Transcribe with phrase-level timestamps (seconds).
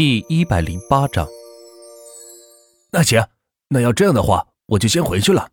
[0.00, 1.28] 第一百零八章。
[2.90, 3.22] 那行，
[3.68, 5.52] 那要这样的话，我就先回去了。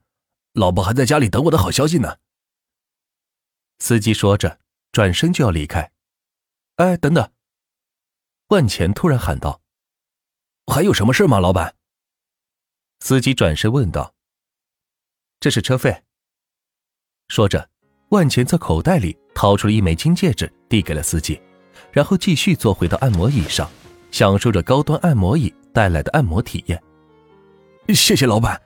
[0.53, 2.19] 老婆还在家里等我的好消息呢。
[3.79, 4.61] 司机说着，
[4.93, 5.91] 转身就要离开。
[6.77, 7.29] 哎，等等！
[8.47, 9.59] 万钱突然喊道
[10.71, 11.75] ：“还有什么事吗，老板？”
[13.03, 14.15] 司机转身问道
[15.41, 16.05] ：“这是车费。”
[17.27, 17.69] 说着，
[18.11, 21.37] 万钱在口袋里掏出了一枚金戒指，递给了司机，
[21.91, 23.69] 然后继续坐回到按摩椅上。
[24.17, 26.83] 享受着高端按摩椅带来的按摩体验。
[27.89, 28.59] 谢谢老板。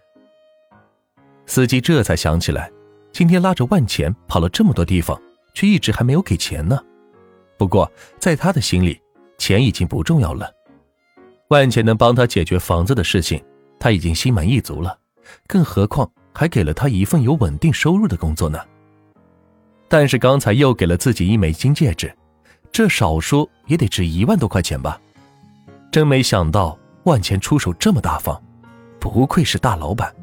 [1.45, 2.71] 司机这才想起来，
[3.11, 5.21] 今天拉着万钱跑了这么多地方，
[5.53, 6.81] 却一直还没有给钱呢。
[7.57, 8.97] 不过在他的心里，
[9.37, 10.49] 钱已经不重要了。
[11.49, 13.43] 万钱能帮他解决房子的事情，
[13.77, 14.97] 他已经心满意足了。
[15.47, 18.57] 更何况还给了他一份有稳定收入的工作呢。
[19.89, 22.09] 但是刚才又给了自己一枚金戒指，
[22.71, 24.97] 这少说也得值一万多块钱吧。
[25.91, 28.41] 真没想到万钱出手这么大方，
[28.97, 30.13] 不愧是大老板。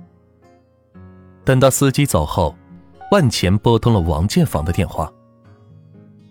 [1.45, 2.57] 等到司机走后，
[3.11, 5.13] 万钱拨通了王建房的电话：“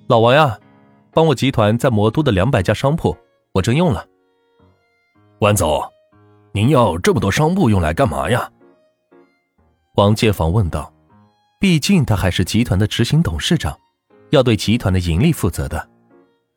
[0.10, 0.58] 老王呀，
[1.12, 3.16] 帮我集团在魔都的两百家商铺，
[3.52, 4.06] 我征用了。”
[5.40, 5.82] 万总，
[6.52, 8.52] 您要这么多商铺用来干嘛呀？
[9.96, 10.92] 王建房问道。
[11.60, 13.76] 毕竟他还是集团的执行董事长，
[14.30, 15.90] 要对集团的盈利负责的，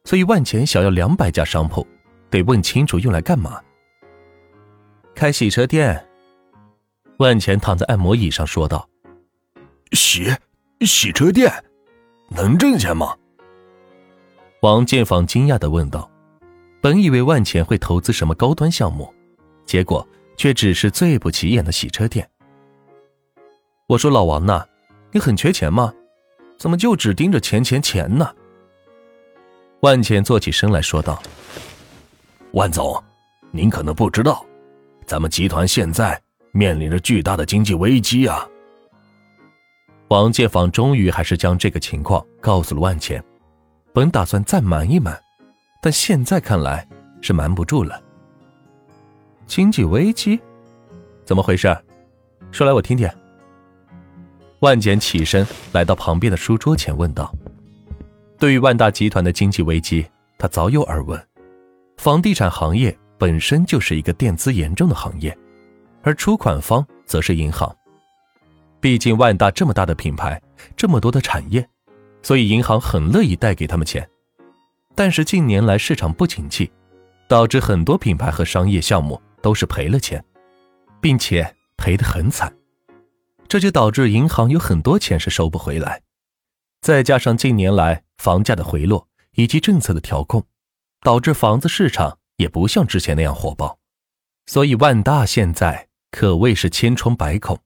[0.04, 1.86] 所以万钱想要两百家商铺。
[2.30, 3.60] 得问清楚用来干嘛。
[5.14, 6.06] 开洗车店，
[7.18, 8.88] 万钱躺在按摩椅上说道
[9.92, 10.32] ：“洗
[10.80, 11.52] 洗车店，
[12.28, 13.16] 能挣钱吗？”
[14.62, 16.10] 王建房惊讶的问道。
[16.82, 19.12] 本以为万钱会投资什么高端项目，
[19.66, 20.06] 结果
[20.38, 22.26] 却只是最不起眼的洗车店。
[23.86, 24.64] 我说老王呐，
[25.12, 25.92] 你很缺钱吗？
[26.56, 28.34] 怎么就只盯着钱钱钱呢？
[29.80, 31.22] 万钱坐起身来说道。
[32.52, 33.00] 万总，
[33.52, 34.44] 您可能不知道，
[35.06, 36.20] 咱们集团现在
[36.50, 38.44] 面临着巨大的经济危机啊！
[40.08, 43.22] 王建房终于还是将这个情况告诉了万钱，
[43.92, 45.16] 本打算再瞒一瞒，
[45.80, 46.86] 但现在看来
[47.20, 48.02] 是瞒不住了。
[49.46, 50.40] 经济危机？
[51.24, 51.76] 怎么回事？
[52.50, 53.08] 说来我听听。
[54.58, 57.32] 万简起身来到旁边的书桌前问道
[58.40, 60.04] ：“对于万大集团的经济危机，
[60.36, 61.26] 他早有耳闻。”
[62.00, 65.36] 房地产行业本身就是一个垫资严重的行业，
[66.00, 67.76] 而出款方则是银行。
[68.80, 70.40] 毕竟万达这么大的品牌，
[70.74, 71.68] 这么多的产业，
[72.22, 74.08] 所以银行很乐意贷给他们钱。
[74.94, 76.72] 但是近年来市场不景气，
[77.28, 80.24] 导致很多品牌和商业项目都是赔了钱，
[81.02, 82.50] 并且赔得很惨。
[83.46, 86.00] 这就导致银行有很多钱是收不回来。
[86.80, 90.42] 再加上近年来房价的回落以及政策的调控。
[91.02, 93.78] 导致房子市场也不像之前那样火爆，
[94.46, 97.58] 所以万大现在可谓是千疮百孔，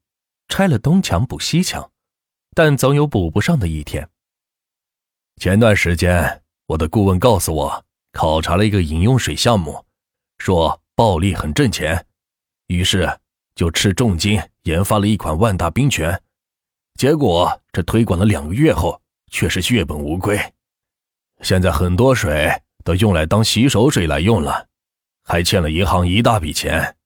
[0.49, 1.91] 拆了东墙补西墙，
[2.55, 4.09] 但总有补不上的一天。
[5.39, 9.85] 前段时间，我的顾问告诉我，考察了一个饮用水项目，
[10.39, 12.07] 说暴利很挣钱，
[12.69, 13.19] 于是
[13.57, 16.23] 就斥重金研发了一款万大冰泉，
[16.95, 19.01] 结果这推广了两个月后，
[19.33, 20.39] 却是血本无归。
[21.41, 22.49] 现在很多水。
[22.85, 24.69] 都用来当洗手水来用了，
[25.25, 26.97] 还欠了银行一大笔钱。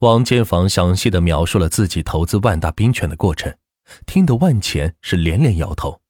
[0.00, 3.56] 王建房详细的描述了自己投资万大冰泉的过程，
[4.06, 6.02] 听得万钱是连连摇头。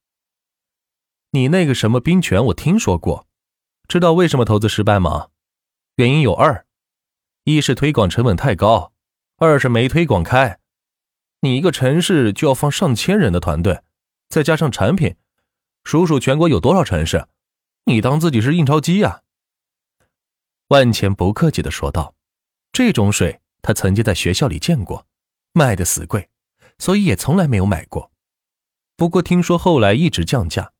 [1.31, 3.27] 你那个什么冰泉我听说过，
[3.87, 5.29] 知道为什么投资失败吗？
[5.95, 6.65] 原因有二，
[7.43, 8.93] 一是推广成本太高，
[9.37, 10.59] 二是没推广开。
[11.41, 13.81] 你一个城市就要放上千人的团队，
[14.27, 15.15] 再加上产品，
[15.83, 17.27] 数数全国有多少城市？
[17.89, 19.23] 你当自己是印钞机呀？
[20.67, 22.13] 万钱不客气的说道
[22.71, 25.07] ：“这种水他曾经在学校里见过，
[25.53, 26.29] 卖的死贵，
[26.77, 28.11] 所以也从来没有买过。
[28.95, 30.71] 不过听说后来一直降价，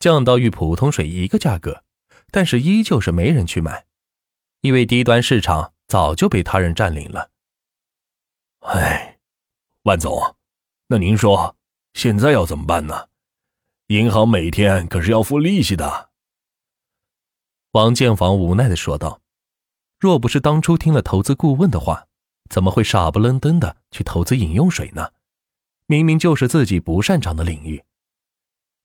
[0.00, 1.84] 降到与普通水一个价格，
[2.32, 3.86] 但是依旧是没人去买，
[4.62, 7.30] 因为低端市场早就被他人占领了。”
[8.66, 9.20] 哎，
[9.84, 10.34] 万总，
[10.88, 11.54] 那您说
[11.94, 13.06] 现在要怎么办呢？
[13.86, 16.10] 银行每天可是要付利息的。
[17.76, 19.20] 王建房无奈的说道
[20.00, 22.06] ：“若不是当初听了投资顾问的话，
[22.48, 25.12] 怎么会傻不愣登的去投资饮用水呢？
[25.84, 27.84] 明明就是自己不擅长的领域。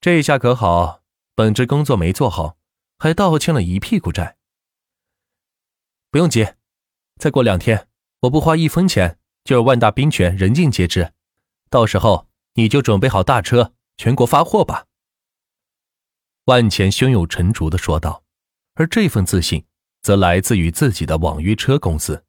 [0.02, 1.04] 这下可好，
[1.36, 2.58] 本职工作没做好，
[3.00, 4.36] 还倒欠了一屁股债。
[6.10, 6.46] 不用急，
[7.16, 7.88] 再过两天，
[8.24, 11.14] 我不花一分钱，就有万大冰泉人尽皆知。
[11.70, 14.88] 到时候你就准备好大车，全国发货吧。”
[16.48, 18.26] 万钱胸有成竹的说道。
[18.76, 19.66] 而这份自信，
[20.02, 22.24] 则来自于自己的网约车公司，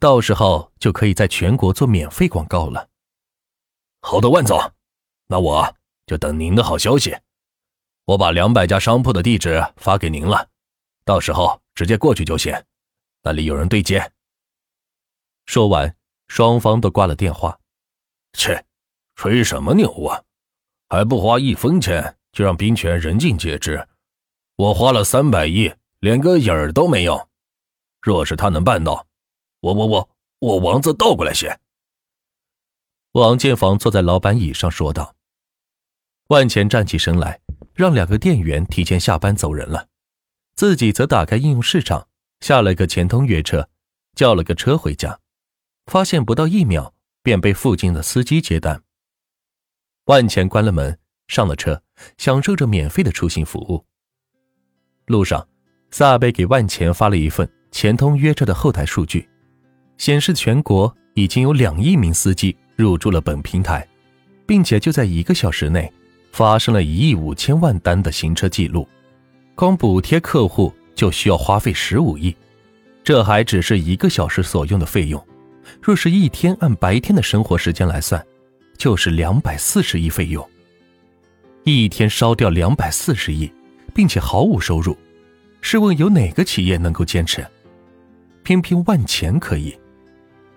[0.00, 2.88] 到时候就可以在全国做免费广告了。
[4.00, 4.58] 好的，万总，
[5.26, 5.76] 那我
[6.06, 7.16] 就等您的好消息。
[8.04, 10.48] 我把两百家商铺的地址发给您了，
[11.04, 12.54] 到时候直接过去就行，
[13.22, 14.12] 那里有人对接。
[15.46, 15.96] 说完，
[16.28, 17.58] 双方都挂了电话。
[18.32, 18.64] 切，
[19.14, 20.22] 吹什么牛啊！
[20.88, 23.88] 还不花一分钱就让兵权人尽皆知？
[24.56, 25.70] 我花了三百亿，
[26.00, 27.28] 连个影儿都没有。
[28.00, 29.06] 若是他能办到，
[29.60, 31.60] 我我我我王字倒过来写。
[33.12, 35.14] 王建房坐在老板椅上说道。
[36.28, 37.40] 万钱站起身来，
[37.74, 39.88] 让两个店员提前下班走人了，
[40.54, 42.08] 自己则打开应用市场，
[42.40, 43.68] 下了个钱通约车，
[44.14, 45.20] 叫了个车回家。
[45.84, 48.82] 发现不到一秒，便被附近的司机接单。
[50.06, 50.98] 万钱关了门，
[51.28, 51.82] 上了车，
[52.16, 53.86] 享受着免费的出行服务。
[55.06, 55.46] 路上，
[55.90, 59.28] 萨贝给万钱发了一份钱通约车的后台数据，
[59.98, 63.86] 显示全国已经有两亿名司机入驻了本平台，
[64.46, 65.92] 并且就在一个小时内，
[66.32, 68.86] 发生了一亿五千万单的行车记录。
[69.54, 72.34] 光补贴客户就需要花费十五亿，
[73.04, 75.24] 这还只是一个小时所用的费用。
[75.80, 78.24] 若是一天按白天的生活时间来算，
[78.76, 80.44] 就是两百四十亿费用。
[81.64, 83.50] 一天烧掉两百四十亿，
[83.96, 84.94] 并且毫无收入，
[85.62, 87.44] 试问有哪个企业能够坚持？
[88.42, 89.74] 偏偏万钱可以。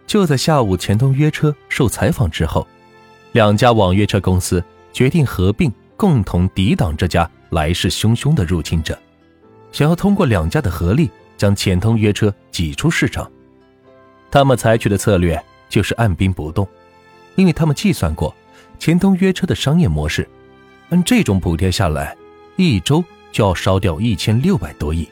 [0.05, 2.67] 就在下午，钱通约车受采访之后，
[3.31, 8.99] 两家网约车公司决定合并，共同抵挡这家来势汹汹的入侵者，
[9.71, 13.31] 想要通过两家的合力将钱通约车挤出市场。
[14.29, 16.67] 他们采取的策略就是按兵不动，
[17.35, 18.35] 因为他们计算过
[18.77, 20.27] 钱通约车的商业模式，
[20.89, 22.13] 按这种补贴下来，
[22.57, 25.07] 一周就要烧掉一千六百多亿，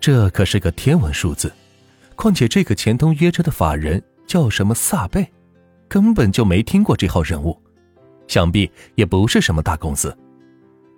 [0.00, 1.52] 这可是个天文数字。
[2.16, 5.26] 况且这个钱通约车的法人叫什么萨贝，
[5.88, 7.60] 根本就没听过这号人物，
[8.28, 10.16] 想必也不是什么大公司，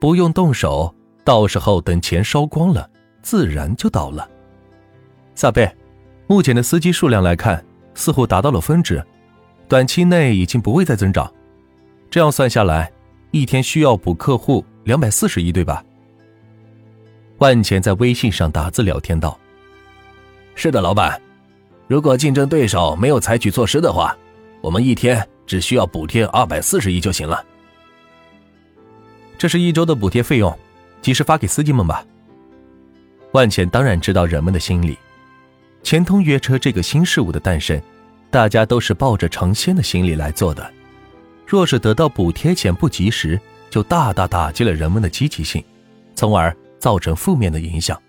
[0.00, 2.88] 不用动手，到时候等钱烧光了，
[3.22, 4.28] 自然就倒了。
[5.34, 5.70] 萨贝。
[6.28, 7.64] 目前的司机数量来看，
[7.94, 9.00] 似乎达到了峰值，
[9.68, 11.32] 短期内已经不会再增长。
[12.10, 12.90] 这样算下来，
[13.30, 15.84] 一天需要补客户两百四十亿，对吧？
[17.38, 19.38] 万钱在微信上打字聊天道
[20.54, 21.20] ：“是的，老板。
[21.86, 24.16] 如果竞争对手没有采取措施的话，
[24.62, 27.44] 我们一天只需要补贴二百四十亿就行了。
[29.36, 30.56] 这是一周的补贴费用，
[31.02, 32.04] 及时发给司机们吧。”
[33.32, 34.96] 万钱当然知道人们的心理。
[35.82, 37.80] 钱通约车这个新事物的诞生，
[38.30, 40.72] 大家都是抱着尝鲜的心理来做的。
[41.46, 45.62] 若是得到补贴钱不及时，就大大打击了人们的积极性，
[46.14, 48.00] 从而造成负面的影响。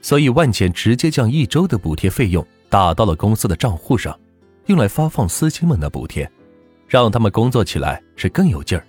[0.00, 4.18] 所以万钱直接将一周的补贴费用打到了公司的账户上，
[4.66, 6.30] 用来发放司机们的补贴，
[6.86, 8.86] 让他们工作起来是更有劲儿。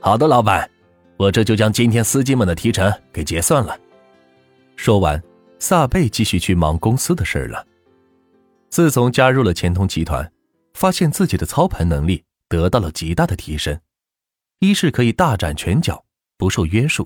[0.00, 0.70] 好的，老板，
[1.16, 3.78] 我这就将今天司机们的提成给结算了。
[4.76, 5.22] 说完。
[5.60, 7.66] 萨贝继续去忙公司的事儿了。
[8.68, 10.30] 自从加入了钱通集团，
[10.74, 13.80] 发现自己的操盘能力得到了极大的提升。
[14.58, 16.04] 一是可以大展拳脚，
[16.36, 17.04] 不受约束；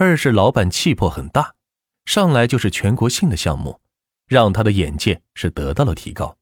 [0.00, 1.56] 二是老板气魄很大，
[2.04, 3.80] 上来就是全国性的项目，
[4.28, 6.38] 让他的眼界是得到了提高。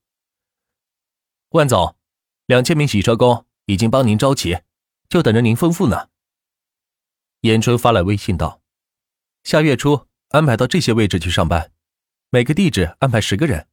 [1.53, 1.97] 万总，
[2.45, 4.61] 两千名洗车工已经帮您招齐，
[5.09, 6.11] 就等着您吩咐呢。
[7.41, 8.61] 严春发来微信道
[9.43, 11.73] ：“下月初。”安排到这些位置去上班，
[12.31, 13.69] 每个地址安排十个人。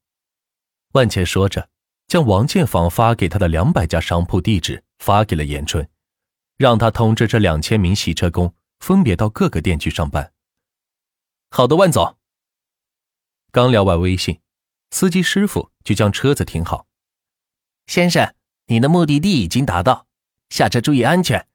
[0.93, 1.67] 万茜说着，
[2.07, 5.89] 将王建房发给他的两百家商铺地址发给了严春，
[6.55, 10.33] 让他通知这两千名洗车工分别到各个店去上班。
[11.49, 12.17] 好的，万总。
[13.49, 14.41] 刚聊完微信，
[14.91, 16.85] 司机师傅就将车子停好。
[17.87, 18.35] 先生，
[18.65, 20.07] 你的目的地已经达到，
[20.49, 21.47] 下车注意安全，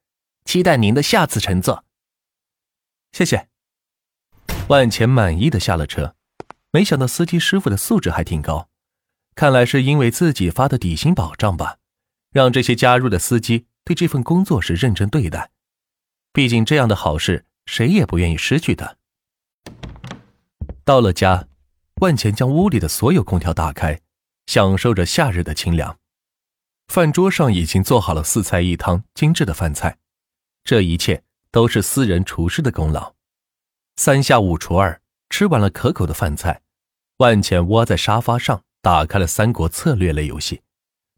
[0.47, 1.85] 期待您的下次乘坐。
[3.13, 3.51] 谢谢。
[4.69, 6.17] 万钱满意的下了车，
[6.71, 8.71] 没想到司机师傅的素质还挺高，
[9.35, 11.77] 看来是因为自己发的底薪保障吧，
[12.31, 15.51] 让这些加入的司机对这份工作是认真对待。
[16.33, 18.99] 毕竟这样的好事谁也不愿意失去的。
[20.85, 21.49] 到了家，
[22.01, 24.01] 万钱将屋里的所有空调打开，
[24.47, 25.99] 享受着夏日的清凉。
[26.89, 29.99] 饭桌上已经做好了四菜一汤精致的饭菜，
[30.65, 33.15] 这一切都是私人厨师的功劳。
[33.97, 36.63] 三下五除二吃完了可口的饭菜，
[37.19, 40.63] 万钱窝在沙发上，打开了三国策略类游戏，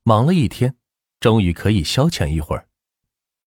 [0.02, 0.74] 忙了一天，
[1.20, 2.66] 终于可以消遣一会儿。